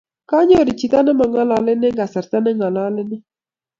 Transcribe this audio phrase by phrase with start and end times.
[0.29, 3.21] Kanyoru chito ne ma ng'alanei kasarta ne ng'alanei